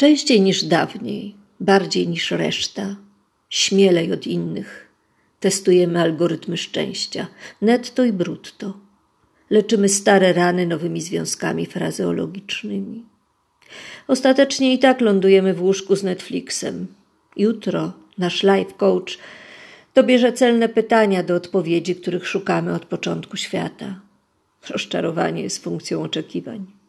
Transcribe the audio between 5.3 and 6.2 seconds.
testujemy